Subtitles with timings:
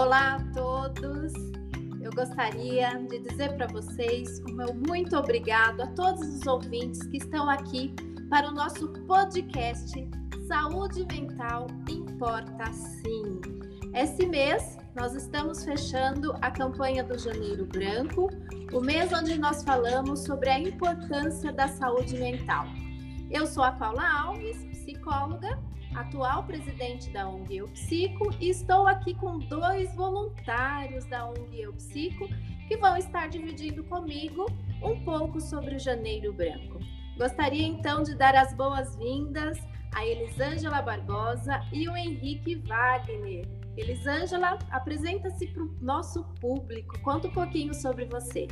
[0.00, 1.30] Olá a todos.
[2.00, 7.18] Eu gostaria de dizer para vocês o meu muito obrigado a todos os ouvintes que
[7.18, 7.94] estão aqui
[8.30, 9.92] para o nosso podcast
[10.48, 13.42] Saúde Mental Importa Sim.
[13.94, 18.30] Esse mês nós estamos fechando a campanha do Janeiro Branco,
[18.72, 22.64] o mês onde nós falamos sobre a importância da saúde mental.
[23.30, 25.58] Eu sou a Paula Alves, psicóloga,
[26.00, 31.72] atual presidente da ONG Eu Psico, e estou aqui com dois voluntários da ONG Eu
[31.74, 32.28] Psico
[32.66, 34.46] que vão estar dividindo comigo
[34.82, 36.78] um pouco sobre o Janeiro Branco.
[37.18, 39.58] Gostaria então de dar as boas-vindas
[39.92, 43.46] a Elisângela Barbosa e o Henrique Wagner.
[43.76, 48.46] Elisângela, apresenta-se para o nosso público, conta um pouquinho sobre você.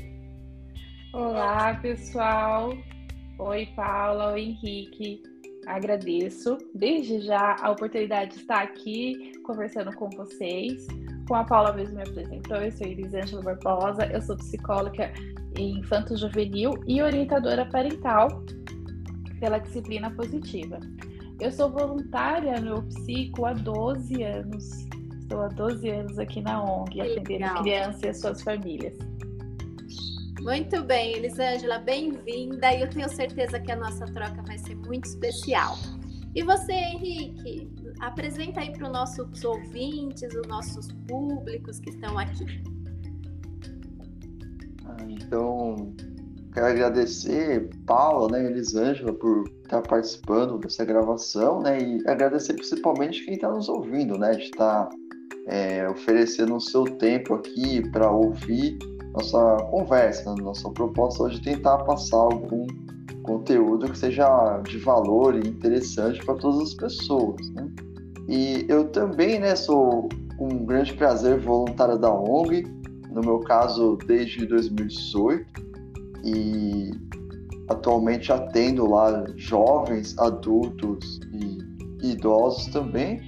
[1.12, 2.72] Olá, pessoal.
[3.38, 5.22] Oi, Paula, oi, Henrique.
[5.68, 10.86] Agradeço desde já a oportunidade de estar aqui conversando com vocês.
[11.28, 15.12] Com a Paula mesmo me apresentou, eu sou Elisângela Barbosa, eu sou psicóloga
[15.58, 18.28] infanto-juvenil e orientadora parental
[19.38, 20.80] pela disciplina positiva.
[21.38, 24.86] Eu sou voluntária no Psico há 12 anos.
[25.20, 28.96] Estou há 12 anos aqui na ONG, atendendo crianças e as suas famílias.
[30.48, 35.04] Muito bem, Elisângela, bem-vinda e eu tenho certeza que a nossa troca vai ser muito
[35.04, 35.76] especial.
[36.34, 42.62] E você, Henrique, apresenta aí para os nossos ouvintes, os nossos públicos que estão aqui.
[44.86, 45.94] Ah, então,
[46.54, 53.34] quero agradecer Paula, né, Elisângela, por estar participando dessa gravação, né, e agradecer principalmente quem
[53.34, 54.88] está nos ouvindo, né, de estar
[55.46, 58.78] é, oferecendo o seu tempo aqui para ouvir
[59.18, 62.66] nossa conversa, nossa proposta hoje é tentar passar algum
[63.24, 67.68] conteúdo que seja de valor e interessante para todas as pessoas, né?
[68.28, 70.08] E eu também, né, sou
[70.38, 72.64] um grande prazer voluntário da ONG,
[73.10, 75.46] no meu caso desde 2018,
[76.24, 76.90] e
[77.68, 83.20] atualmente atendo lá jovens, adultos e idosos também,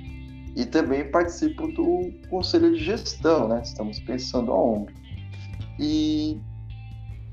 [0.56, 3.60] e também participo do conselho de gestão, né?
[3.64, 4.99] Estamos pensando a ONG.
[5.80, 6.38] E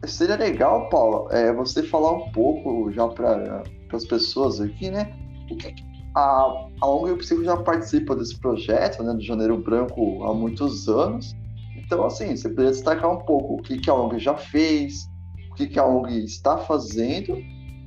[0.06, 5.14] seria legal, Paulo, é, você falar um pouco já para as pessoas aqui, né?
[5.52, 5.76] O que
[6.16, 11.36] a, a ONG Psico já participa desse projeto, né, do Janeiro Branco há muitos anos.
[11.76, 15.08] Então, assim, você poderia destacar um pouco o que, que a ONG já fez,
[15.52, 17.38] o que, que a ONG está fazendo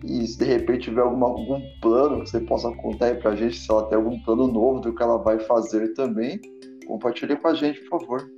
[0.05, 3.37] e se de repente tiver alguma, algum plano que você possa contar aí para a
[3.37, 6.41] gente, se ela tem algum plano novo do que ela vai fazer também,
[6.87, 8.31] compartilhe com a gente, por favor.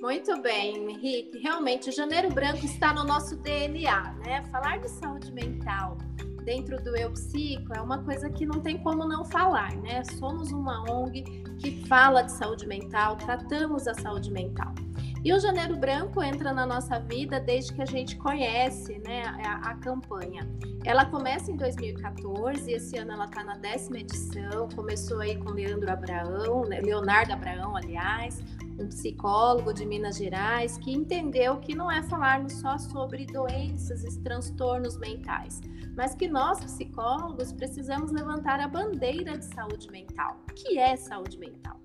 [0.00, 1.38] Muito bem, Henrique.
[1.38, 4.42] Realmente, o Janeiro Branco está no nosso DNA, né?
[4.50, 5.98] Falar de saúde mental
[6.42, 10.02] dentro do Eu Psico é uma coisa que não tem como não falar, né?
[10.18, 11.22] Somos uma ONG
[11.58, 14.74] que fala de saúde mental, tratamos a saúde mental.
[15.22, 19.70] E o Janeiro Branco entra na nossa vida desde que a gente conhece né, a,
[19.70, 20.48] a campanha.
[20.82, 25.92] Ela começa em 2014, esse ano ela está na décima edição, começou aí com Leandro
[25.92, 28.42] Abraão, né, Leonardo Abraão, aliás,
[28.80, 34.20] um psicólogo de Minas Gerais, que entendeu que não é falarmos só sobre doenças e
[34.22, 35.60] transtornos mentais,
[35.96, 40.40] mas que nós, psicólogos, precisamos levantar a bandeira de saúde mental.
[40.50, 41.79] O que é saúde mental?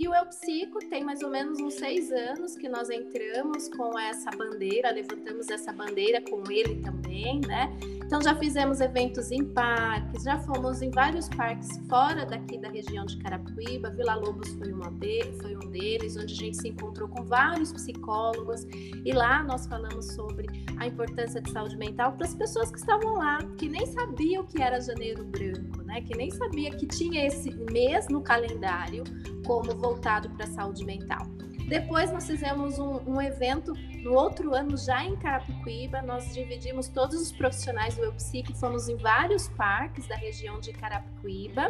[0.00, 3.98] E o Eu Psico tem mais ou menos uns seis anos que nós entramos com
[3.98, 7.70] essa bandeira, levantamos essa bandeira com ele também, né?
[8.06, 13.04] Então já fizemos eventos em parques, já fomos em vários parques fora daqui da região
[13.04, 17.06] de Carapicuíba, Vila Lobos foi, uma de, foi um deles, onde a gente se encontrou
[17.06, 18.66] com vários psicólogos
[19.04, 20.46] e lá nós falamos sobre
[20.78, 24.62] a importância de saúde mental para as pessoas que estavam lá, que nem sabiam que
[24.62, 26.00] era Janeiro Branco, né?
[26.00, 29.04] Que nem sabia que tinha esse mês no calendário
[29.50, 31.26] como voltado para a saúde mental.
[31.68, 33.74] Depois nós fizemos um, um, evento
[34.04, 36.00] no outro ano, já em Carapicuíba.
[36.02, 41.66] Nós dividimos todos os profissionais do EuPsico, fomos em vários parques da região de Carapicuíba,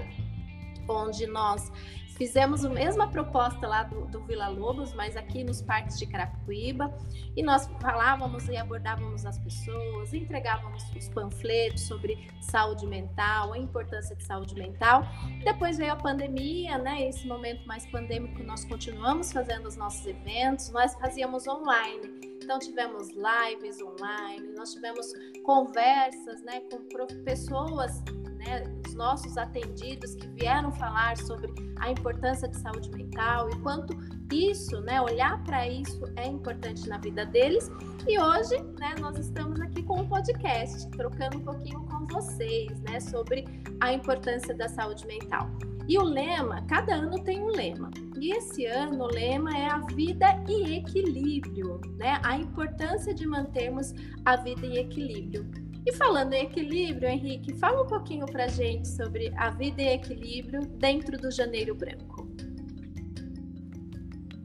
[0.87, 1.73] onde nós
[2.20, 6.94] Fizemos a mesma proposta lá do, do, Vila Lobos, mas aqui nos parques de Carapicuíba,
[7.34, 14.14] e nós falávamos e abordávamos as pessoas, entregávamos os panfletos sobre saúde mental, a importância
[14.14, 15.02] de saúde mental.
[15.43, 17.08] Depois veio a pandemia, né?
[17.08, 22.20] Esse momento mais pandêmico, nós continuamos fazendo os nossos eventos, nós fazíamos online.
[22.43, 25.11] Então tivemos lives online, nós tivemos
[25.43, 26.84] conversas, né, com
[27.25, 28.02] pessoas
[28.50, 33.97] né, os nossos atendidos que vieram falar sobre a importância de saúde mental e quanto
[34.32, 37.70] isso, né, olhar para isso é importante na vida deles.
[38.08, 43.00] E hoje, né, nós estamos aqui com um podcast, trocando um pouquinho com vocês, né,
[43.00, 43.44] sobre
[43.81, 45.49] a importância da saúde mental.
[45.88, 47.91] E o lema, cada ano tem um lema.
[48.20, 52.20] E esse ano o lema é a vida e equilíbrio, né?
[52.23, 53.93] A importância de mantermos
[54.25, 55.50] a vida em equilíbrio.
[55.87, 60.61] E falando em equilíbrio, Henrique, fala um pouquinho pra gente sobre a vida e equilíbrio
[60.79, 62.29] dentro do Janeiro Branco.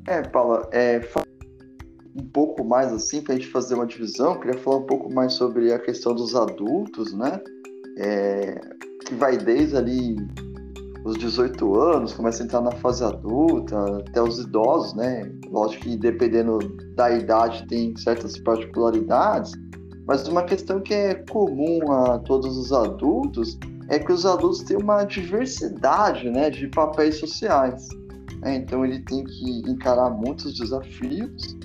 [0.08, 1.02] É, Paula, é,
[2.16, 5.34] um pouco mais assim, para a gente fazer uma divisão, queria falar um pouco mais
[5.34, 7.40] sobre a questão dos adultos, né?
[7.98, 8.56] É,
[9.06, 10.16] que vai desde ali
[11.04, 15.31] os 18 anos, começa a entrar na fase adulta, até os idosos, né?
[15.52, 16.58] Lógico que dependendo
[16.96, 19.52] da idade tem certas particularidades,
[20.06, 23.57] mas uma questão que é comum a todos os adultos
[23.90, 27.88] é que os adultos têm uma diversidade né, de papéis sociais.
[28.42, 28.56] Né?
[28.56, 31.56] Então ele tem que encarar muitos desafios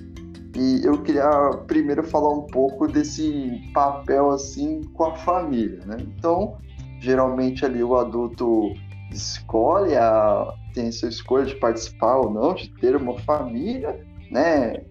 [0.57, 1.31] e eu queria
[1.67, 5.97] primeiro falar um pouco desse papel assim com a família, né?
[6.01, 6.59] Então,
[6.99, 8.75] geralmente ali o adulto
[9.13, 14.83] escolhe, a, tem a sua escolha de participar ou não, de ter uma família, né?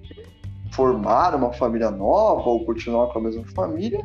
[0.79, 3.99] Formar uma família nova ou continuar com a mesma família,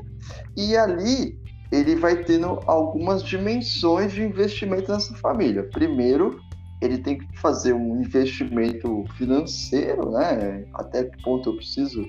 [0.56, 1.38] e ali
[1.70, 5.68] ele vai tendo algumas dimensões de investimento nessa família.
[5.70, 6.36] Primeiro,
[6.82, 10.66] ele tem que fazer um investimento financeiro, né?
[10.74, 12.04] Até que ponto eu preciso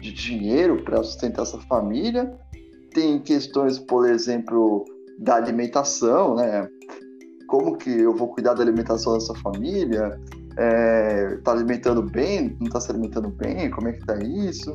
[0.00, 2.36] de dinheiro para sustentar essa família.
[2.92, 4.84] Tem questões, por exemplo,
[5.20, 6.68] da alimentação, né?
[7.46, 10.20] Como que eu vou cuidar da alimentação dessa família?
[10.60, 12.56] É, tá alimentando bem?
[12.58, 13.70] Não está se alimentando bem?
[13.70, 14.72] Como é que tá isso?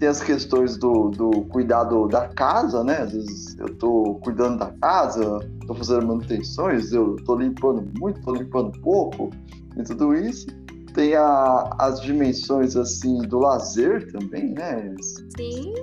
[0.00, 3.02] Tem as questões do, do cuidado da casa, né?
[3.02, 8.34] Às vezes eu estou cuidando da casa, estou fazendo manutenções, eu estou limpando muito, estou
[8.34, 9.28] limpando pouco,
[9.76, 10.46] e tudo isso.
[10.94, 14.94] Tem a, as dimensões assim do lazer também, né?
[15.36, 15.74] Sim.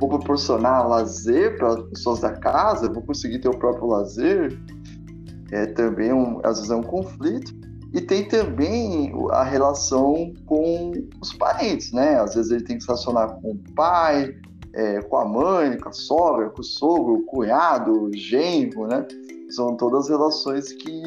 [0.00, 4.58] Vou proporcionar lazer para as pessoas da casa, vou conseguir ter o próprio lazer.
[5.52, 7.63] É também um, às vezes é um conflito.
[7.94, 10.92] E tem também a relação com
[11.22, 12.18] os parentes, né?
[12.18, 14.34] Às vezes ele tem que se relacionar com o pai,
[14.72, 19.06] é, com a mãe, com a sogra, com o sogro, o cunhado, o genro, né?
[19.50, 21.02] São todas relações que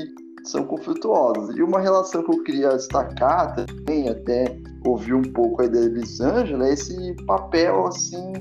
[0.45, 1.57] são conflituosas.
[1.57, 6.69] E uma relação que eu queria destacar também, até ouvir um pouco aí da Elisângela,
[6.69, 8.31] é esse papel, assim,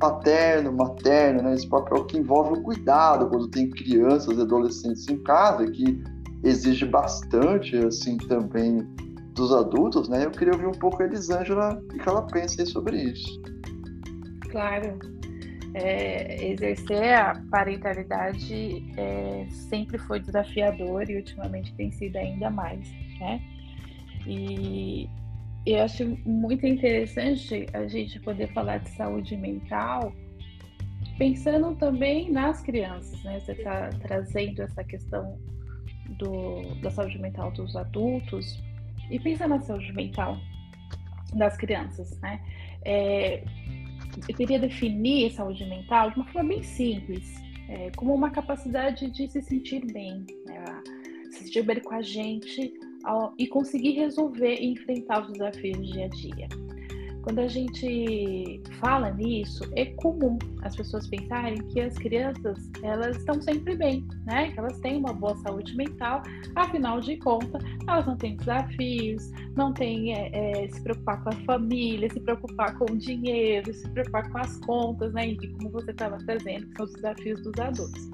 [0.00, 1.54] paterno, materno, né?
[1.54, 6.84] Esse papel que envolve o cuidado quando tem crianças e adolescentes em casa, que exige
[6.86, 8.82] bastante, assim, também
[9.34, 10.24] dos adultos, né?
[10.24, 13.40] Eu queria ouvir um pouco a Elisângela e que ela pensa sobre isso.
[14.50, 14.98] Claro.
[15.74, 22.90] É, exercer a parentalidade é, sempre foi desafiador e ultimamente tem sido ainda mais,
[23.20, 23.42] né?
[24.26, 25.06] E
[25.66, 30.12] eu acho muito interessante a gente poder falar de saúde mental
[31.18, 33.40] pensando também nas crianças, né?
[33.40, 35.38] Você está trazendo essa questão
[36.18, 38.62] do, da saúde mental dos adultos
[39.10, 40.38] e pensa na saúde mental
[41.34, 42.40] das crianças, né?
[42.84, 43.42] É,
[44.28, 47.34] eu queria definir saúde mental de uma forma bem simples,
[47.68, 50.64] é, como uma capacidade de se sentir bem, né?
[51.32, 52.72] se sentir bem com a gente
[53.04, 56.48] ao, e conseguir resolver e enfrentar os desafios do dia a dia.
[57.26, 63.42] Quando a gente fala nisso, é comum as pessoas pensarem que as crianças elas estão
[63.42, 64.52] sempre bem, né?
[64.52, 66.22] Que elas têm uma boa saúde mental,
[66.54, 71.32] afinal de contas, elas não têm desafios, não têm é, é, se preocupar com a
[71.32, 75.30] família, se preocupar com o dinheiro, se preocupar com as contas, né?
[75.30, 78.08] E como você estava trazendo, que são os desafios dos adultos.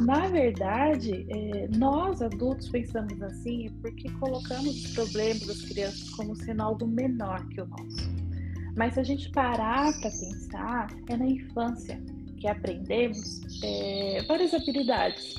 [0.00, 6.62] Na verdade, é, nós adultos pensamos assim porque colocamos os problemas das crianças como sendo
[6.62, 8.21] algo menor que o nosso.
[8.76, 12.00] Mas se a gente parar para pensar, é na infância
[12.38, 15.34] que aprendemos é, várias habilidades,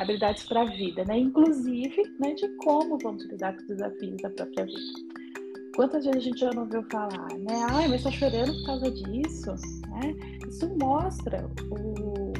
[0.00, 1.18] habilidades para a vida, né?
[1.18, 5.16] Inclusive, né, de como vamos lidar com os desafios da própria vida.
[5.74, 7.66] Quantas vezes a gente já não ouviu falar, né?
[7.70, 9.50] Ai, mas estou chorando por causa disso,
[9.88, 10.14] né?
[10.48, 12.32] Isso mostra o,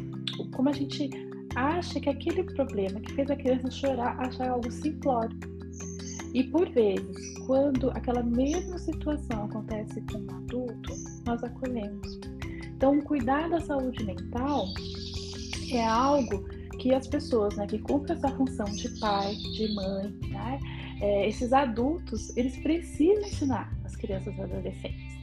[0.43, 1.11] o, como a gente
[1.55, 5.37] acha que aquele problema que fez a criança chorar, achar algo simplório
[6.37, 10.93] e por vezes, quando aquela mesma situação acontece com um adulto,
[11.25, 12.21] nós acolhemos.
[12.67, 14.67] Então, cuidar da saúde mental
[15.73, 16.47] é algo
[16.79, 20.61] que as pessoas né, que cumprem essa função de pai, de mãe, né,
[21.01, 25.17] é, esses adultos, eles precisam ensinar as crianças e adolescentes.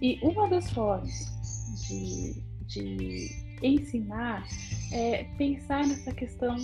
[0.00, 1.12] E uma das formas
[1.86, 3.28] de, de
[3.62, 4.48] ensinar
[4.90, 6.56] é pensar nessa questão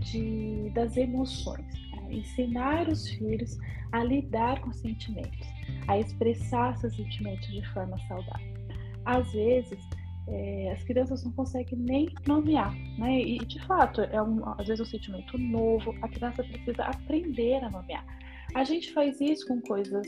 [0.00, 3.58] de, das emoções ensinar os filhos
[3.92, 5.46] a lidar com sentimentos,
[5.88, 8.54] a expressar seus sentimentos de forma saudável.
[9.04, 9.78] Às vezes,
[10.28, 13.20] é, as crianças não conseguem nem nomear, né?
[13.20, 15.94] E de fato é um, às vezes um sentimento novo.
[16.02, 18.04] A criança precisa aprender a nomear.
[18.54, 20.06] A gente faz isso com coisas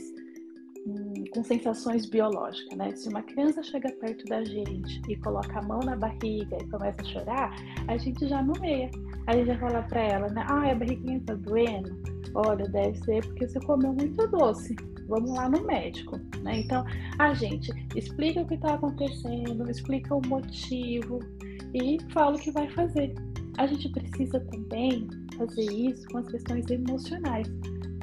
[1.31, 2.95] com sensações biológicas, né?
[2.95, 7.01] Se uma criança chega perto da gente e coloca a mão na barriga e começa
[7.01, 7.55] a chorar,
[7.87, 8.89] a gente já nomeia.
[9.31, 10.43] Gente já fala para ela, né?
[10.47, 11.95] Ah, a barriguinha tá doendo.
[12.33, 14.75] Olha, deve ser porque você comeu muito doce
[15.09, 16.59] vamos lá no médico, né?
[16.59, 16.85] Então,
[17.17, 21.19] a gente explica o que está acontecendo, explica o motivo
[21.73, 23.13] e fala o que vai fazer.
[23.57, 27.47] A gente precisa também fazer isso com as questões emocionais.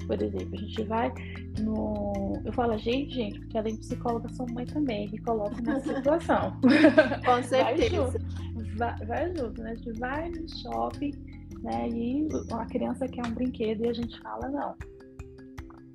[0.06, 1.12] Por exemplo, a gente vai
[1.60, 2.34] no.
[2.44, 6.58] Eu falo gente, gente, porque além de psicóloga, sou mãe também, me coloca nessa situação.
[7.24, 7.58] com certeza.
[7.64, 9.70] Vai junto, vai, vai junto, né?
[9.70, 11.12] A gente vai no shopping,
[11.62, 11.88] né?
[11.88, 14.74] E a criança quer um brinquedo e a gente fala, não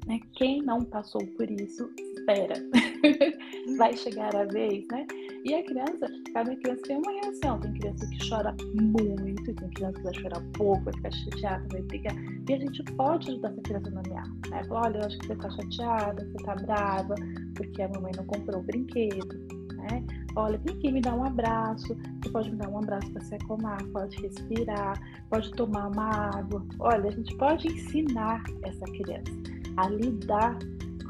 [0.06, 0.20] né?
[0.34, 2.56] Quem não passou por isso, espera.
[3.78, 5.06] Vai chegar a vez, né?
[5.46, 7.60] E a criança, cada criança tem uma reação.
[7.60, 11.82] Tem criança que chora muito, tem criança que vai chorar pouco, vai ficar chateada, vai
[11.84, 12.16] brigar.
[12.50, 14.62] E a gente pode ajudar essa criança a nomear, né?
[14.70, 17.16] Olha, eu acho que você tá chateada, você tá brava,
[17.56, 20.06] porque a mamãe não comprou o brinquedo, né?
[20.36, 21.98] Olha, vem aqui me dar um abraço.
[22.24, 26.64] Você pode me dar um abraço para se acalmar, pode respirar, pode tomar uma água.
[26.80, 29.32] Olha, a gente pode ensinar essa criança
[29.78, 30.58] a lidar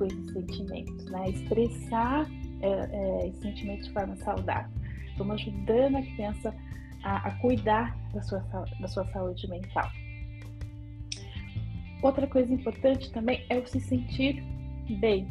[0.02, 1.30] com esses sentimentos, né?
[1.30, 2.28] expressar
[2.62, 4.72] é, é, esses sentimentos de forma saudável.
[5.12, 6.56] Estamos ajudando a criança
[7.04, 8.40] a, a cuidar da sua,
[8.80, 9.88] da sua saúde mental.
[12.02, 14.44] Outra coisa importante também é o se sentir
[15.00, 15.28] bem.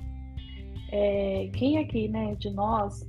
[0.92, 3.04] É, quem aqui, né, de nós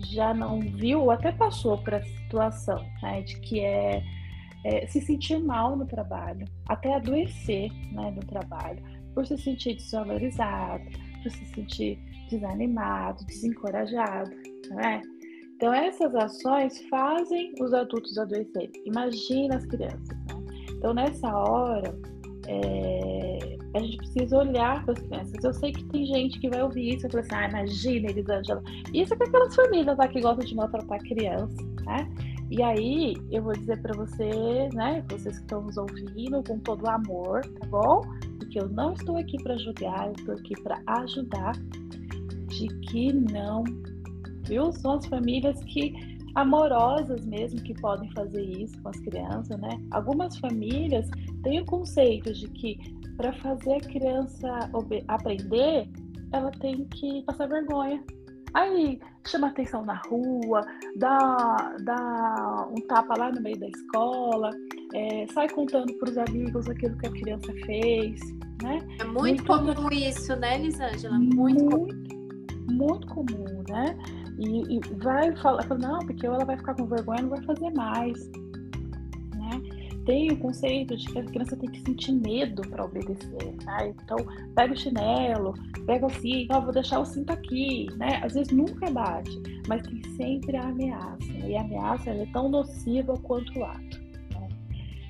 [0.00, 4.04] já não viu ou até passou por essa situação, né, de que é,
[4.64, 8.80] é, se sentir mal no trabalho, até adoecer, né, no trabalho,
[9.16, 10.84] por se sentir desvalorizado,
[11.22, 11.98] por se sentir
[12.30, 14.30] desanimado, desencorajado,
[14.68, 15.02] não é?
[15.56, 18.70] Então, essas ações fazem os adultos adoecerem.
[18.84, 20.06] Imagina as crianças.
[20.06, 20.44] Né?
[20.72, 21.98] Então, nessa hora,
[22.46, 25.42] é, a gente precisa olhar para as crianças.
[25.42, 28.62] Eu sei que tem gente que vai ouvir isso e falar assim: ah, imagina, Elisângela.
[28.92, 32.06] Isso é com aquelas famílias lá que gostam de maltratar criança, né?
[32.50, 36.88] E aí, eu vou dizer para você, né, vocês que estão nos ouvindo, com todo
[36.88, 38.02] amor, tá bom?
[38.38, 41.54] Porque eu não estou aqui para julgar, eu estou aqui para ajudar,
[42.48, 43.64] de que não,
[44.44, 44.72] viu?
[44.72, 45.92] São as famílias que
[46.36, 49.80] amorosas mesmo que podem fazer isso com as crianças, né?
[49.90, 51.10] Algumas famílias
[51.42, 52.78] têm o conceito de que
[53.16, 54.70] para fazer a criança
[55.08, 55.88] aprender,
[56.32, 58.02] ela tem que passar vergonha,
[58.56, 60.60] Aí chama atenção na rua,
[60.96, 64.50] dá, dá um tapa lá no meio da escola,
[64.94, 68.20] é, sai contando para os amigos aquilo que a criança fez,
[68.62, 68.78] né?
[69.00, 71.18] É muito, muito comum isso, né, Lisângela?
[71.18, 72.06] Muito, muito comum.
[72.68, 73.96] Muito comum, né?
[74.38, 78.30] E, e vai falar, não, porque ela vai ficar com vergonha, não vai fazer mais
[80.06, 83.88] tem o conceito de que a criança tem que sentir medo para obedecer, né?
[83.88, 84.16] Então,
[84.54, 85.52] pega o chinelo,
[85.84, 88.20] pega o cinto, oh, vou deixar o cinto aqui, né?
[88.22, 89.36] Às vezes nunca bate,
[89.68, 91.50] mas tem sempre a ameaça, né?
[91.50, 94.00] e a ameaça é tão nociva quanto o ato.
[94.30, 94.48] Né?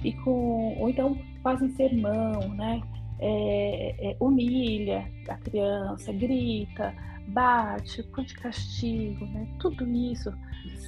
[0.03, 2.81] E com, ou então fazem sermão, né?
[3.19, 6.95] É, é, humilha a criança, grita,
[7.29, 9.47] bate, põe de castigo, né?
[9.59, 10.33] Tudo isso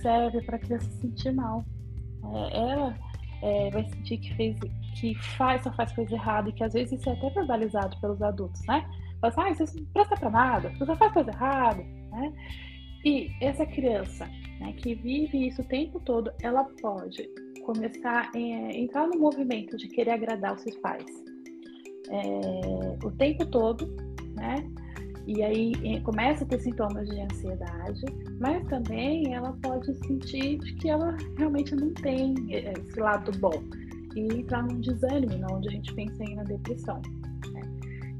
[0.00, 1.62] serve para a criança se sentir mal.
[2.24, 3.07] É, ela
[3.42, 4.56] é, vai sentir que fez,
[4.94, 8.20] que faz, só faz coisa errada e que às vezes isso é até verbalizado pelos
[8.22, 8.88] adultos, né?
[9.20, 12.32] Fala assim, ah, você não presta pra nada, você faz coisa errada, né?
[13.04, 14.26] E essa criança,
[14.60, 17.28] né, que vive isso o tempo todo, ela pode
[17.64, 21.06] começar a entrar no movimento de querer agradar os seus pais
[22.10, 23.86] é, o tempo todo,
[24.34, 24.56] né?
[25.28, 28.02] E aí começa a ter sintomas de ansiedade,
[28.40, 33.62] mas também ela pode sentir que ela realmente não tem eh, esse lado bom
[34.16, 37.02] e entrar num desânimo, onde a gente pensa em na depressão.
[37.52, 37.60] Né?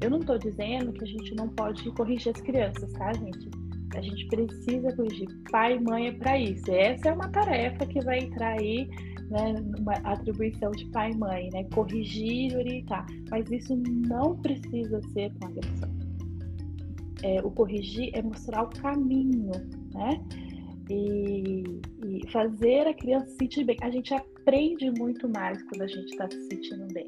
[0.01, 3.49] Eu não estou dizendo que a gente não pode corrigir as crianças, tá, gente?
[3.95, 5.27] A gente precisa corrigir.
[5.51, 6.71] Pai e mãe é para isso.
[6.71, 8.87] Essa é uma tarefa que vai entrar aí
[9.31, 11.63] né, uma atribuição de pai e mãe, né?
[11.73, 13.07] Corrigir e orientar.
[13.31, 15.88] Mas isso não precisa ser com agressão
[17.23, 19.51] é, o corrigir é mostrar o caminho,
[19.93, 20.21] né?
[20.89, 21.63] E,
[22.03, 23.77] e, fazer a criança se sentir bem.
[23.81, 27.07] A gente aprende muito mais quando a gente está se sentindo bem,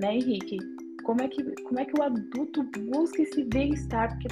[0.00, 0.58] né, Henrique?
[1.04, 4.08] Como é que como é que o adulto busca esse bem-estar?
[4.18, 4.28] Porque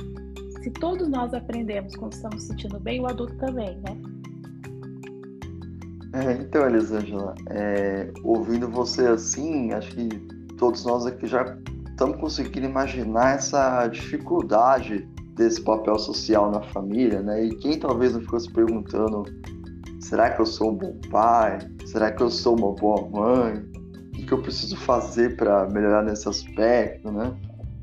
[0.63, 4.01] se todos nós aprendemos quando estamos se sentindo bem, o adulto também, né?
[6.13, 10.09] É, então, Elisângela, é, ouvindo você assim, acho que
[10.57, 11.57] todos nós aqui já
[11.89, 15.09] estamos conseguindo imaginar essa dificuldade
[15.41, 17.45] desse papel social na família, né?
[17.45, 19.25] E quem talvez não ficou se perguntando
[20.01, 21.59] Será que eu sou um bom pai?
[21.85, 23.63] Será que eu sou uma boa mãe?
[24.19, 27.33] O que eu preciso fazer para melhorar nesse aspecto, né?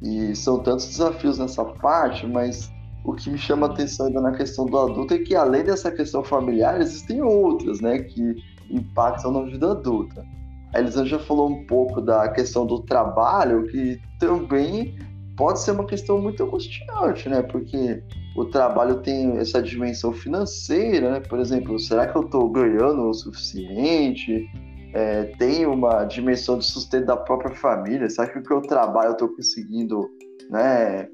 [0.02, 2.72] E são tantos desafios nessa parte, mas
[3.06, 5.92] o que me chama a atenção ainda na questão do adulto é que além dessa
[5.92, 8.36] questão familiar, existem outras, né, que
[8.70, 10.26] impactam na vida adulta.
[10.74, 14.98] A Elisângela falou um pouco da questão do trabalho, que também
[15.38, 17.42] pode ser uma questão muito angustiante, né?
[17.44, 18.04] Porque
[18.36, 21.20] o trabalho tem essa dimensão financeira, né?
[21.22, 24.50] Por exemplo, será que eu estou ganhando o suficiente?
[24.94, 28.10] É, tem uma dimensão de sustento da própria família?
[28.10, 30.10] Será que o que eu trabalho eu estou conseguindo,
[30.50, 31.08] né?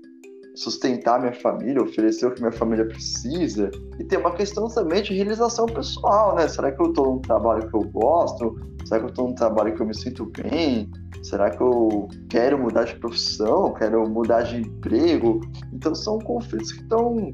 [0.56, 3.72] sustentar minha família, oferecer o que minha família precisa.
[4.00, 6.48] E tem uma questão também de realização pessoal, né?
[6.48, 8.56] Será que eu estou num trabalho que eu gosto?
[8.86, 10.90] Será que eu estou num trabalho que eu me sinto bem?
[11.22, 13.74] Será que eu quero mudar de profissão?
[13.74, 15.40] Quero mudar de emprego?
[15.72, 17.34] Então são conflitos que estão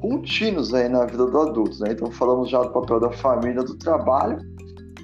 [0.00, 1.92] contínuos aí na vida do adulto, né?
[1.92, 4.38] Então falamos já do papel da família, do trabalho.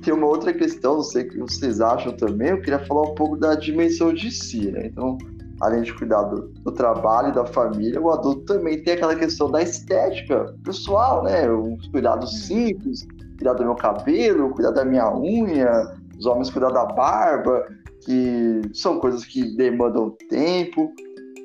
[0.03, 3.15] Tem uma outra questão, não sei o que vocês acham também, eu queria falar um
[3.15, 4.87] pouco da dimensão de si, né?
[4.87, 5.17] Então,
[5.61, 9.51] além de cuidar do, do, trabalho e da família, o adulto também tem aquela questão
[9.51, 11.51] da estética pessoal, né?
[11.51, 12.39] Os cuidados uhum.
[12.39, 17.67] simples, cuidar do meu cabelo, cuidar da minha unha, os homens cuidar da barba,
[18.05, 20.93] que são coisas que demandam tempo.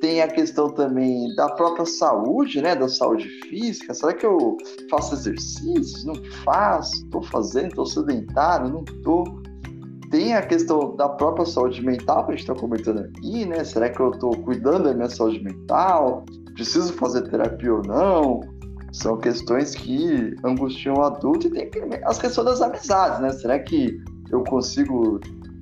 [0.02, 2.74] Tem a questão também da própria saúde, né?
[2.76, 3.94] Da saúde física.
[3.94, 4.56] Será que eu
[4.90, 6.06] faço exercícios?
[6.06, 6.16] Não
[6.46, 7.04] faço?
[7.04, 7.68] Estou fazendo?
[7.68, 8.70] Estou sedentário?
[8.70, 9.26] Não estou?
[10.10, 13.64] Tem a questão da própria saúde mental que a gente está comentando aqui, né?
[13.64, 16.24] Será que eu estou cuidando da minha saúde mental?
[16.56, 18.59] Preciso fazer terapia ou não?
[18.92, 23.32] São questões que angustiam o adulto e tem as questões das amizades, né?
[23.32, 25.20] Será que eu consigo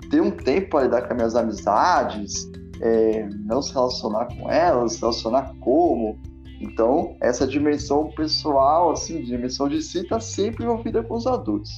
[0.10, 2.50] ter um tempo para lidar com as minhas amizades?
[2.80, 6.20] É, não se relacionar com elas, se relacionar como?
[6.60, 11.72] Então, essa dimensão pessoal, assim, dimensão de si, está sempre envolvida com os adultos.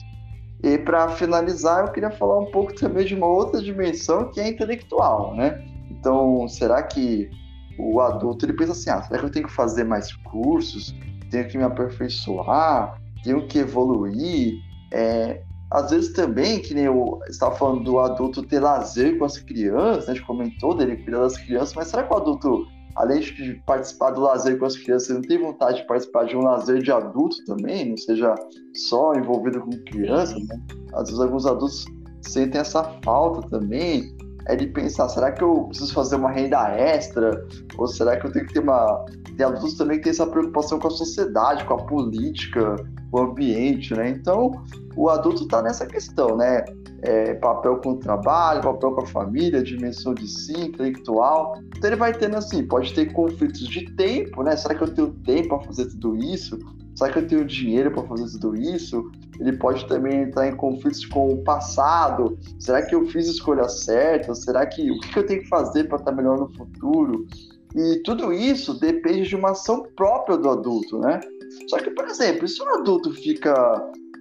[0.64, 4.48] E para finalizar, eu queria falar um pouco também de uma outra dimensão que é
[4.48, 5.66] intelectual, né?
[5.90, 7.30] Então, será que
[7.78, 10.94] o adulto ele pensa assim: ah, será que eu tenho que fazer mais cursos?
[11.30, 13.00] Tenho que me aperfeiçoar?
[13.24, 14.60] Tenho que evoluir?
[14.92, 19.38] É, às vezes também, que nem eu estava falando do adulto ter lazer com as
[19.38, 20.14] crianças, né?
[20.14, 22.66] a gente comentou dele cuidar das crianças, mas será que o adulto
[22.96, 26.42] além de participar do lazer com as crianças, não tem vontade de participar de um
[26.42, 28.36] lazer de adulto também, não seja
[28.76, 30.60] só envolvido com crianças, né?
[30.94, 31.86] Às vezes alguns adultos
[32.22, 34.16] sentem essa falta também.
[34.46, 37.46] É de pensar, será que eu preciso fazer uma renda extra?
[37.78, 39.06] Ou será que eu tenho que ter uma.
[39.38, 42.76] Tem adultos também que têm essa preocupação com a sociedade, com a política,
[43.12, 44.10] com o ambiente, né?
[44.10, 44.52] Então,
[44.96, 46.64] o adulto está nessa questão, né?
[47.02, 51.58] é, papel com o trabalho, papel com a família, dimensão de si, intelectual.
[51.78, 54.56] Então ele vai tendo assim, pode ter conflitos de tempo, né?
[54.56, 56.58] Será que eu tenho tempo para fazer tudo isso?
[57.00, 59.10] Será que eu tenho dinheiro para fazer tudo isso?
[59.40, 62.38] Ele pode também entrar em conflitos com o passado.
[62.60, 64.44] Será que eu fiz escolhas certas?
[64.44, 67.26] Será que o que eu tenho que fazer para estar melhor no futuro?
[67.74, 71.22] E tudo isso depende de uma ação própria do adulto, né?
[71.70, 73.54] Só que, por exemplo, se um adulto fica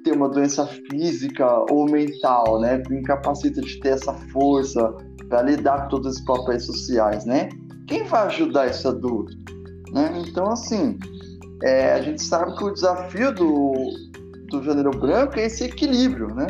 [0.05, 4.95] ter uma doença física ou mental, né, incapacita de ter essa força
[5.29, 7.49] para lidar com todos esses papéis sociais, né?
[7.89, 9.37] Quem vai ajudar esse adulto?
[9.93, 10.23] Né?
[10.25, 10.97] Então, assim,
[11.63, 13.73] é, a gente sabe que o desafio do,
[14.49, 16.47] do Janeiro Branco é esse equilíbrio, né?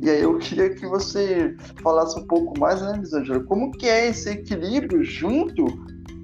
[0.00, 4.08] E aí eu queria que você falasse um pouco mais, né, Lisângela, como que é
[4.08, 5.64] esse equilíbrio junto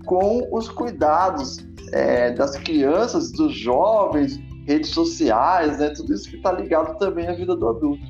[0.05, 1.59] com os cuidados
[1.93, 5.91] é, das crianças, dos jovens, redes sociais, né?
[5.91, 8.03] Tudo isso que está ligado também à vida do adulto.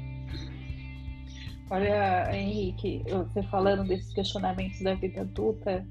[1.70, 5.86] Olha, Henrique, você falando desses questionamentos da vida adulta,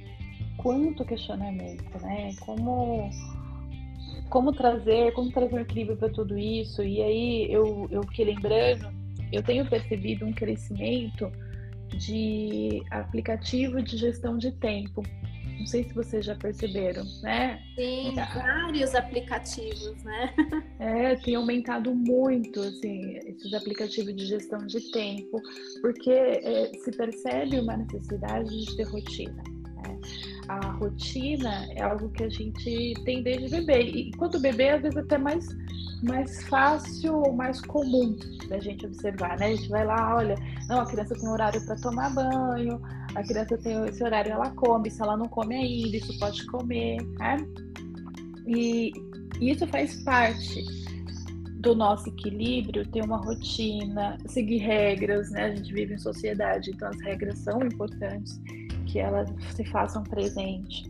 [0.58, 2.32] quanto questionamento, né?
[2.42, 3.10] Como
[4.30, 6.84] como trazer, como trazer um equilíbrio para tudo isso?
[6.84, 8.90] E aí eu eu fiquei lembrando,
[9.32, 11.32] eu tenho percebido um crescimento
[11.98, 15.04] de aplicativo de gestão de tempo.
[15.60, 17.62] Não sei se vocês já perceberam, né?
[17.76, 18.26] Sim, tá.
[18.34, 20.34] vários aplicativos, né?
[20.80, 25.42] É, tem aumentado muito, assim, esses aplicativos de gestão de tempo,
[25.82, 29.44] porque é, se percebe uma necessidade de ter rotina.
[29.88, 30.00] Né?
[30.48, 33.82] A rotina é algo que a gente tem desde bebê.
[33.84, 35.48] E quando bebê, às vezes até mais
[36.02, 38.16] mais fácil ou mais comum
[38.48, 39.48] da gente observar, né?
[39.48, 40.36] A gente vai lá, olha,
[40.68, 42.82] não, a criança tem horário para tomar banho,
[43.16, 47.02] a criança tem esse horário, ela come, se ela não come ainda, isso pode comer,
[47.18, 47.38] né?
[48.48, 48.92] E
[49.42, 50.64] isso faz parte
[51.60, 55.46] do nosso equilíbrio, ter uma rotina, seguir regras, né?
[55.46, 58.40] A gente vive em sociedade, então as regras são importantes
[58.92, 60.84] que elas se façam presente.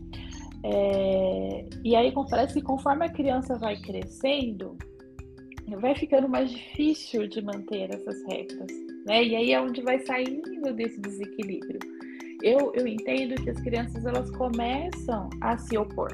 [0.64, 1.64] É...
[1.84, 4.76] E aí parece que conforme a criança vai crescendo,
[5.80, 8.70] vai ficando mais difícil de manter essas regras,
[9.06, 9.24] né?
[9.24, 11.78] E aí é onde vai saindo desse desequilíbrio.
[12.42, 16.10] Eu, eu entendo que as crianças elas começam a se opor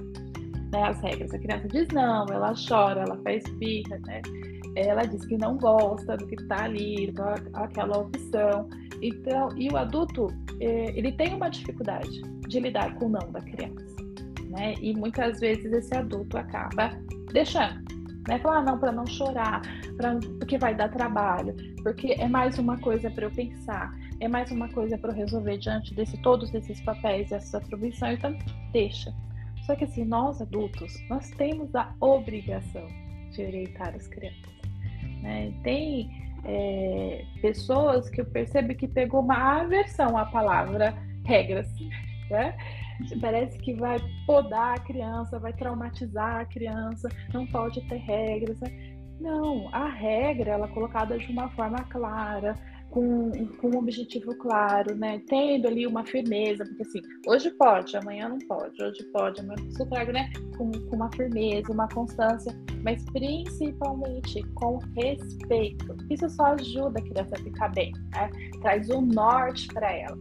[0.72, 1.33] né, às regras.
[1.33, 4.20] A criança diz não, ela chora, ela faz birra, né?
[4.76, 7.12] Ela diz que não gosta do que está ali,
[7.54, 8.68] aquela opção.
[9.00, 10.28] Então, e o adulto,
[10.60, 13.96] é, ele tem uma dificuldade de lidar com o não da criança,
[14.50, 14.74] né?
[14.80, 16.90] E muitas vezes esse adulto acaba
[17.32, 17.82] deixando,
[18.28, 18.38] né?
[18.38, 19.62] Falar ah, não para não chorar,
[19.96, 24.50] pra, porque vai dar trabalho, porque é mais uma coisa para eu pensar, é mais
[24.50, 28.36] uma coisa para eu resolver diante de todos esses papéis, essas atribuições, então
[28.72, 29.12] deixa.
[29.66, 32.86] Só que assim, nós adultos, nós temos a obrigação
[33.32, 34.55] de orientar as crianças.
[35.26, 35.52] Né?
[35.64, 36.08] Tem
[36.44, 41.66] é, pessoas que eu percebo que pegou uma aversão à palavra regras,
[42.30, 42.56] né?
[43.20, 48.58] Parece que vai podar a criança, vai traumatizar a criança, não pode ter regras.
[48.60, 48.96] Né?
[49.20, 52.54] Não, a regra ela é colocada de uma forma clara,
[52.96, 55.20] com, com um objetivo claro, né?
[55.28, 59.70] Tendo ali uma firmeza, porque assim, hoje pode, amanhã não pode, hoje pode, amanhã não
[59.70, 60.32] se traga, né?
[60.56, 65.94] Com, com uma firmeza, uma constância, mas principalmente com respeito.
[66.09, 68.30] Isso só ajuda a criança a ficar bem, né?
[68.62, 70.16] Traz um norte para ela.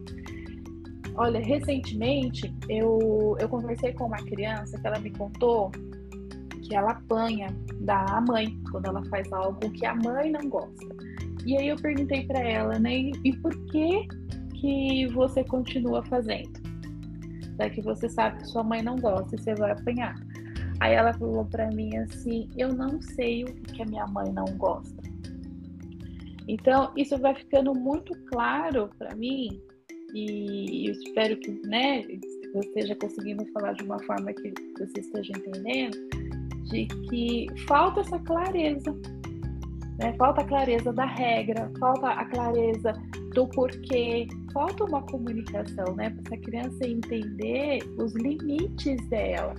[1.14, 5.70] Olha, recentemente eu, eu conversei com uma criança que ela me contou
[6.66, 7.46] que ela apanha
[7.80, 10.95] da mãe quando ela faz algo que a mãe não gosta.
[11.46, 13.10] E aí eu perguntei para ela, né?
[13.24, 14.06] E por que
[14.60, 16.66] que você continua fazendo?
[17.72, 20.14] Que você sabe que sua mãe não gosta e você vai apanhar.
[20.80, 24.44] Aí ela falou para mim assim: eu não sei o que a minha mãe não
[24.58, 25.02] gosta.
[26.48, 29.60] Então isso vai ficando muito claro para mim
[30.14, 32.02] e eu espero que, né,
[32.54, 35.96] eu esteja conseguindo falar de uma forma que você esteja entendendo,
[36.70, 38.94] de que falta essa clareza
[39.98, 40.12] né?
[40.18, 42.92] Falta a clareza da regra, falta a clareza
[43.34, 46.10] do porquê, falta uma comunicação, né?
[46.10, 49.54] Para essa criança entender os limites dela.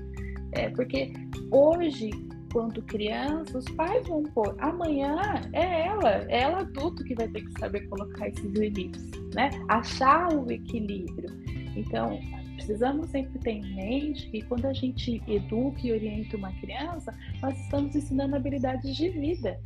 [0.54, 1.14] É, porque
[1.52, 2.10] hoje,
[2.52, 4.56] quando criança, os pais vão pôr.
[4.60, 5.16] Amanhã
[5.54, 9.04] é ela, é ela adulto que vai ter que saber colocar esses limites,
[9.36, 9.50] né?
[9.68, 11.30] Achar o equilíbrio.
[11.76, 12.20] Então,
[12.56, 17.58] precisamos sempre ter em mente que quando a gente educa e orienta uma criança, nós
[17.60, 19.60] estamos ensinando habilidades de vida.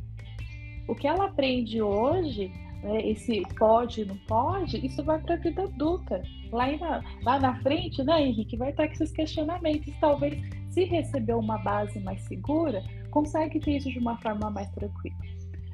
[0.88, 5.62] O que ela aprende hoje, né, esse pode, não pode, isso vai para a vida
[5.62, 6.22] adulta.
[6.50, 9.92] Lá, na, lá na frente, né, Henrique, vai estar com esses questionamentos.
[10.00, 10.38] Talvez,
[10.70, 15.16] se receber uma base mais segura, consegue ter isso de uma forma mais tranquila.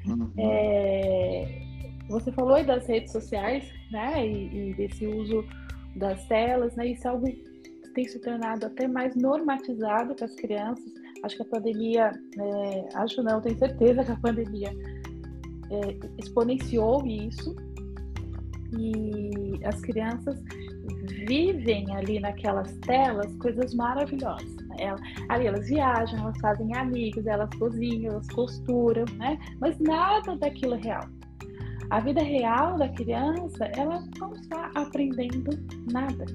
[0.05, 0.31] Uhum.
[0.37, 1.61] É,
[2.09, 5.43] você falou aí das redes sociais, né, e, e, desse uso
[5.95, 7.49] das telas, né, isso é algo que
[7.93, 10.85] tem se tornado até mais normatizado para as crianças.
[11.23, 14.71] Acho que a pandemia, é, acho não, tenho certeza que a pandemia
[15.71, 17.55] é, exponenciou isso
[18.77, 20.41] e as crianças
[21.27, 24.55] vivem ali naquelas telas coisas maravilhosas.
[24.67, 24.75] Né?
[24.79, 29.39] Elas, ali elas viajam, elas fazem amigos, elas cozinham, elas costuram, né?
[29.59, 31.07] Mas nada daquilo é real.
[31.89, 35.49] A vida real da criança, ela não está aprendendo
[35.91, 36.25] nada.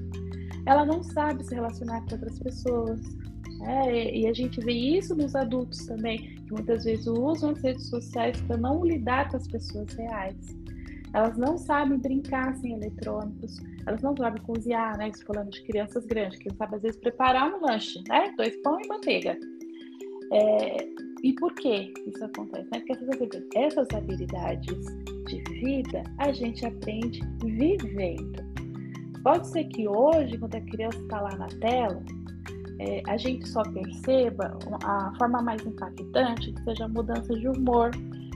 [0.65, 2.99] Ela não sabe se relacionar com outras pessoas,
[3.61, 7.87] é, e a gente vê isso nos adultos também, que muitas vezes usam as redes
[7.87, 10.35] sociais para não lidar com as pessoas reais.
[11.13, 15.09] Elas não sabem brincar sem eletrônicos, elas não sabem cozinhar, né?
[15.25, 18.33] Falando de crianças grandes, que sabem às vezes preparar um lanche, né?
[18.35, 19.37] Dois pão e manteiga.
[20.33, 20.77] É,
[21.23, 22.69] e por que isso acontece?
[22.71, 22.79] Né?
[22.79, 24.85] Porque essas, essas habilidades
[25.27, 28.43] de vida a gente aprende vivendo.
[29.23, 32.03] Pode ser que hoje, quando a criança está lá na tela,
[32.79, 37.91] é, a gente só perceba a forma mais impactante que seja a mudança de humor,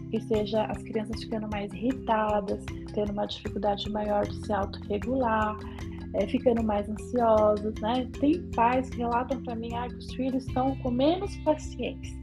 [0.09, 5.57] que seja as crianças ficando mais irritadas, tendo uma dificuldade maior de se autorregular,
[6.13, 8.07] é, ficando mais ansiosos, né?
[8.19, 12.17] Tem pais que relatam para mim ah, que os filhos estão com menos paciência.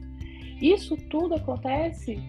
[0.61, 2.19] Isso tudo acontece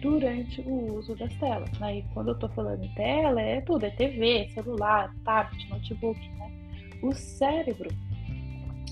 [0.00, 1.98] durante o uso das telas, né?
[1.98, 6.52] E quando eu estou falando em tela, é tudo, é TV, celular, tablet, notebook, né?
[7.02, 7.90] O cérebro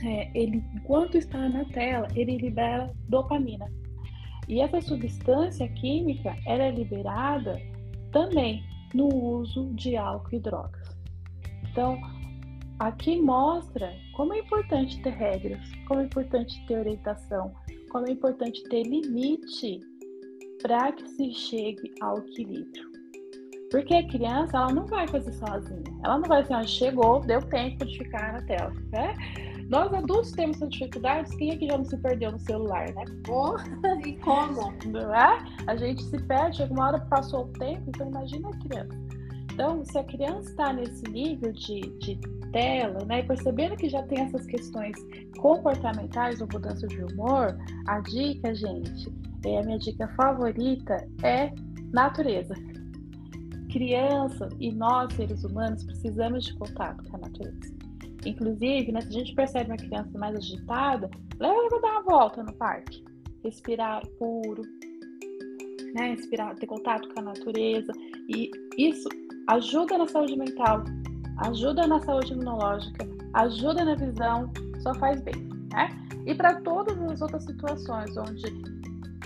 [0.05, 3.67] é, ele, enquanto está na tela, ele libera dopamina.
[4.49, 7.61] E essa substância química ela é liberada
[8.11, 10.97] também no uso de álcool e drogas.
[11.71, 11.99] Então,
[12.79, 17.55] aqui mostra como é importante ter regras, como é importante ter orientação,
[17.91, 19.81] como é importante ter limite
[20.61, 22.93] para que se chegue ao equilíbrio.
[23.71, 25.83] Porque a criança, ela não vai fazer sozinha.
[26.05, 28.71] Ela não vai assim, ah, chegou, deu tempo de ficar na tela.
[28.93, 29.15] Né?
[29.69, 33.05] Nós adultos temos essas dificuldades, quem é que já não se perdeu no celular, né?
[33.29, 33.57] Oh,
[34.07, 34.73] e como?
[34.87, 35.45] Não é?
[35.67, 39.03] A gente se perde, alguma hora passou o tempo, então imagina a criança.
[39.53, 42.19] Então, se a criança está nesse nível de, de
[42.53, 44.97] tela, né, e percebendo que já tem essas questões
[45.39, 49.13] comportamentais ou mudança de humor, a dica, gente,
[49.45, 51.53] é a minha dica favorita é
[51.93, 52.55] natureza.
[53.71, 57.82] Criança e nós, seres humanos, precisamos de contato com a natureza.
[58.25, 62.03] Inclusive, né, se a gente percebe uma criança mais agitada, leva ela para dar uma
[62.03, 63.05] volta no parque.
[63.43, 64.63] Respirar puro,
[65.95, 67.93] né, respirar, ter contato com a natureza.
[68.29, 69.09] E isso
[69.49, 70.85] ajuda na saúde mental,
[71.39, 75.89] ajuda na saúde imunológica, ajuda na visão, só faz bem, né?
[76.27, 78.45] E para todas as outras situações onde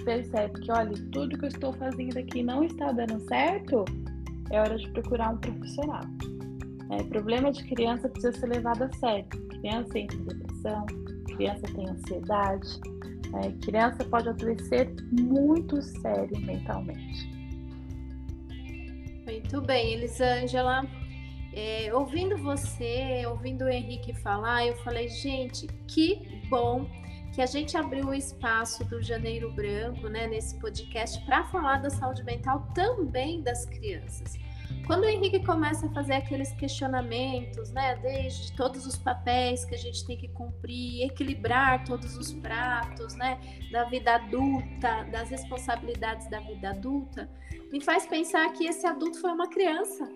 [0.05, 3.85] percebe que, olha, tudo que eu estou fazendo aqui não está dando certo,
[4.51, 6.05] é hora de procurar um profissional.
[6.91, 9.27] É, problema de criança precisa ser levado a sério.
[9.49, 10.87] Criança entra em depressão,
[11.37, 12.81] criança tem ansiedade,
[13.35, 17.37] é, criança pode adoecer muito sério mentalmente.
[19.25, 20.87] Muito bem, Elisângela.
[21.53, 26.87] É, ouvindo você, ouvindo o Henrique falar, eu falei, gente, que bom
[27.35, 31.91] que a gente abriu o espaço do Janeiro Branco, né, nesse podcast, para falar da
[31.91, 34.39] saúde mental também das crianças.
[34.87, 39.79] Quando o Henrique começa a fazer aqueles questionamentos, né, desde todos os papéis que a
[39.79, 43.41] gente tem que cumprir, equilibrar todos os pratos, né,
[43.73, 47.29] da vida adulta, das responsabilidades da vida adulta,
[47.73, 50.09] me faz pensar que esse adulto foi uma criança,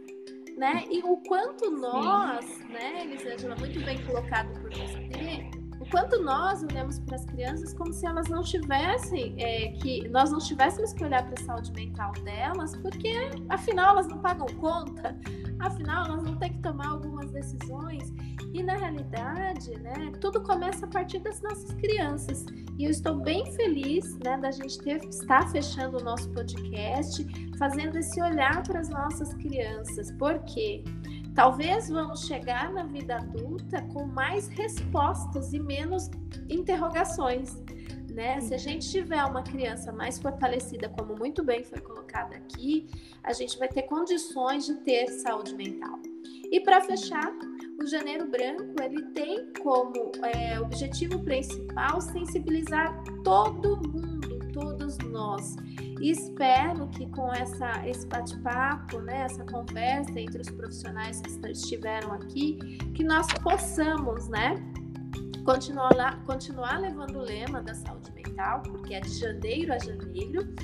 [0.56, 0.84] né?
[0.88, 5.59] E o quanto nós, né, Elisângela, muito bem colocado por você,
[5.90, 10.38] quanto nós olhamos para as crianças como se elas não tivessem, é, que nós não
[10.38, 13.12] tivéssemos que olhar para a saúde mental delas, porque
[13.48, 15.16] afinal elas não pagam conta,
[15.58, 18.12] afinal elas não têm que tomar algumas decisões.
[18.52, 22.44] E na realidade, né, tudo começa a partir das nossas crianças.
[22.78, 27.26] E eu estou bem feliz né, da gente ter, estar fechando o nosso podcast,
[27.58, 30.10] fazendo esse olhar para as nossas crianças.
[30.12, 30.82] Por quê?
[31.40, 36.10] Talvez vamos chegar na vida adulta com mais respostas e menos
[36.50, 37.56] interrogações.
[38.12, 38.38] Né?
[38.42, 42.90] Se a gente tiver uma criança mais fortalecida, como muito bem foi colocado aqui,
[43.24, 45.98] a gente vai ter condições de ter saúde mental.
[46.52, 47.32] E para fechar,
[47.82, 55.56] o Janeiro Branco ele tem como é, objetivo principal sensibilizar todo mundo, todos nós.
[56.00, 62.14] E espero que com essa, esse bate-papo, né, essa conversa entre os profissionais que estiveram
[62.14, 62.56] aqui,
[62.94, 64.54] que nós possamos, né,
[65.44, 70.54] continuar, continuar levando o lema da saúde mental, porque é de janeiro a janeiro,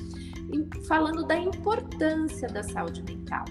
[0.89, 3.45] falando da importância da saúde mental.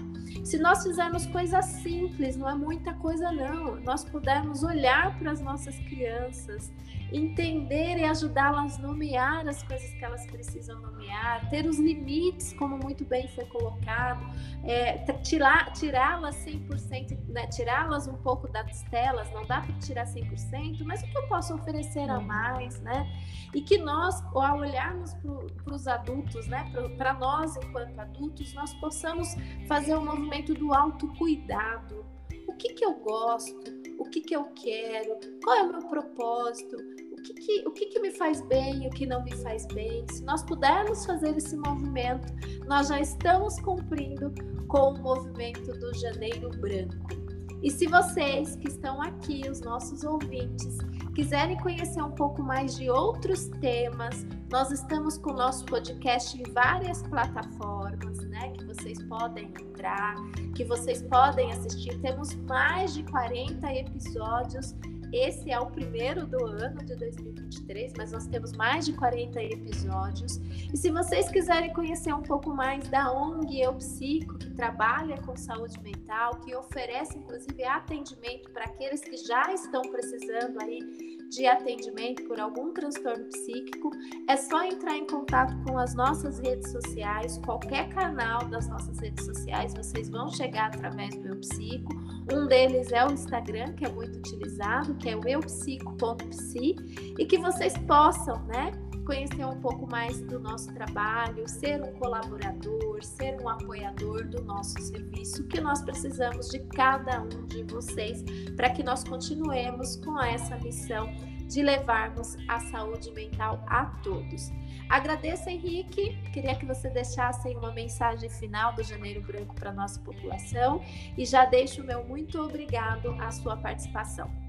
[0.44, 5.40] Se nós fizermos coisas simples, não é muita coisa não, nós pudermos olhar para as
[5.40, 6.72] nossas crianças,
[7.12, 12.78] entender e ajudá-las a nomear as coisas que elas precisam nomear, ter os limites, como
[12.78, 14.26] muito bem foi colocado,
[14.64, 21.02] é, tirá-las 100%, né, tirá-las um pouco das telas, não dá para tirar 100%, mas
[21.02, 23.10] o que eu posso oferecer a mais, né?
[23.54, 29.34] E que nós, ao olharmos para os adultos, né, para nós enquanto adultos, nós possamos
[29.66, 32.04] fazer o um movimento do autocuidado.
[32.46, 33.85] O que, que eu gosto?
[33.98, 35.18] O que, que eu quero?
[35.42, 36.76] Qual é o meu propósito?
[37.12, 40.06] O que, que, o que, que me faz bem, o que não me faz bem.
[40.10, 42.32] Se nós pudermos fazer esse movimento,
[42.66, 44.32] nós já estamos cumprindo
[44.68, 47.25] com o movimento do Janeiro Branco.
[47.62, 50.78] E se vocês que estão aqui, os nossos ouvintes,
[51.14, 56.52] quiserem conhecer um pouco mais de outros temas, nós estamos com o nosso podcast em
[56.52, 58.50] várias plataformas, né?
[58.50, 60.14] Que vocês podem entrar,
[60.54, 61.98] que vocês podem assistir.
[62.00, 64.74] Temos mais de 40 episódios
[65.16, 70.36] esse é o primeiro do ano de 2023, mas nós temos mais de 40 episódios.
[70.72, 75.36] E se vocês quiserem conhecer um pouco mais da ONG Eu Psico, que trabalha com
[75.36, 82.24] saúde mental, que oferece inclusive atendimento para aqueles que já estão precisando aí de atendimento
[82.24, 83.90] por algum transtorno psíquico,
[84.28, 89.24] é só entrar em contato com as nossas redes sociais, qualquer canal das nossas redes
[89.24, 91.94] sociais, vocês vão chegar através do Eu Psico.
[92.32, 96.76] Um deles é o Instagram, que é muito utilizado, que é o eupsico.psi,
[97.18, 98.72] e que vocês possam, né?
[99.06, 104.78] Conhecer um pouco mais do nosso trabalho, ser um colaborador, ser um apoiador do nosso
[104.82, 108.24] serviço, que nós precisamos de cada um de vocês
[108.56, 111.08] para que nós continuemos com essa missão
[111.46, 114.50] de levarmos a saúde mental a todos.
[114.88, 116.16] Agradeço, Henrique.
[116.32, 120.82] Queria que você deixasse uma mensagem final do Janeiro Branco para a nossa população
[121.16, 124.45] e já deixo o meu muito obrigado à sua participação.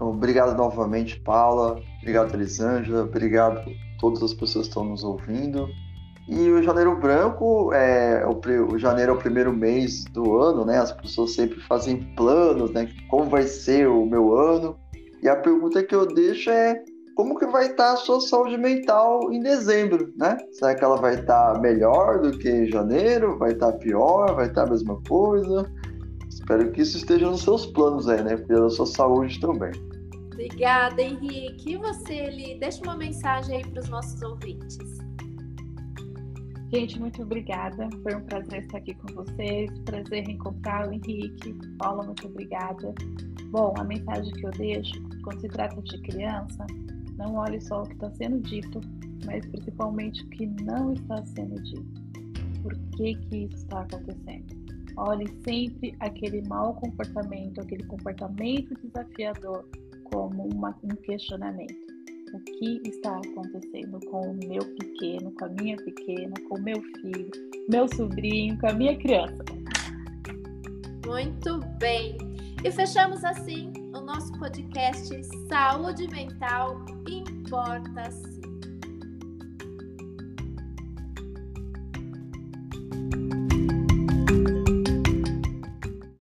[0.00, 1.78] Então, obrigado novamente, Paula.
[2.00, 3.02] Obrigado, Elisângela.
[3.02, 5.68] Obrigado a todas as pessoas que estão nos ouvindo.
[6.26, 8.40] E o Janeiro Branco, é, o,
[8.72, 10.78] o, janeiro é o primeiro mês do ano, né?
[10.78, 12.88] As pessoas sempre fazem planos, né?
[13.10, 14.74] Como vai ser o meu ano?
[15.22, 16.82] E a pergunta que eu deixo é
[17.14, 20.38] como que vai estar a sua saúde mental em dezembro, né?
[20.52, 23.36] Será que ela vai estar melhor do que em janeiro?
[23.36, 24.34] Vai estar pior?
[24.34, 25.70] Vai estar a mesma coisa?
[26.26, 28.36] Espero que isso esteja nos seus planos aí, né?
[28.36, 29.89] Da sua saúde também.
[30.40, 31.72] Obrigada, Henrique.
[31.72, 32.58] E você, Eli?
[32.58, 34.78] Deixa uma mensagem aí para os nossos ouvintes.
[36.72, 37.90] Gente, muito obrigada.
[38.02, 39.70] Foi um prazer estar aqui com vocês.
[39.80, 41.52] Prazer reencontrar o Henrique.
[41.76, 42.94] Paula, muito obrigada.
[43.50, 46.66] Bom, a mensagem que eu deixo, quando se trata de criança,
[47.18, 48.80] não olhe só o que está sendo dito,
[49.26, 52.00] mas principalmente o que não está sendo dito.
[52.62, 54.58] Por que, que isso está acontecendo?
[54.96, 59.68] Olhe sempre aquele mau comportamento, aquele comportamento desafiador,
[60.12, 61.90] como uma, um questionamento.
[62.32, 66.80] O que está acontecendo com o meu pequeno, com a minha pequena, com o meu
[67.00, 67.30] filho,
[67.68, 69.44] meu sobrinho, com a minha criança?
[71.06, 72.16] Muito bem!
[72.62, 75.08] E fechamos assim o nosso podcast
[75.48, 78.40] Saúde Mental Importa Sim.